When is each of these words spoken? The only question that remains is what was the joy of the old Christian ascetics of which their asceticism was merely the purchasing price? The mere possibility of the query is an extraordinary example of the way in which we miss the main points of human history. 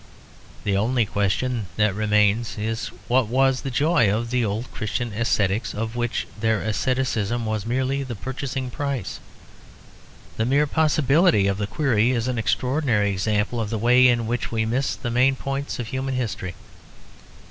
The 0.63 0.75
only 0.75 1.05
question 1.05 1.67
that 1.75 1.93
remains 1.93 2.57
is 2.57 2.87
what 3.07 3.27
was 3.27 3.61
the 3.61 3.69
joy 3.69 4.11
of 4.11 4.31
the 4.31 4.43
old 4.43 4.71
Christian 4.71 5.13
ascetics 5.13 5.75
of 5.75 5.95
which 5.95 6.25
their 6.39 6.59
asceticism 6.59 7.45
was 7.45 7.67
merely 7.67 8.01
the 8.01 8.15
purchasing 8.15 8.71
price? 8.71 9.19
The 10.37 10.45
mere 10.45 10.65
possibility 10.65 11.45
of 11.45 11.59
the 11.59 11.67
query 11.67 12.13
is 12.13 12.27
an 12.27 12.39
extraordinary 12.39 13.11
example 13.11 13.61
of 13.61 13.69
the 13.69 13.77
way 13.77 14.07
in 14.07 14.25
which 14.25 14.51
we 14.51 14.65
miss 14.65 14.95
the 14.95 15.11
main 15.11 15.35
points 15.35 15.77
of 15.77 15.89
human 15.89 16.15
history. 16.15 16.55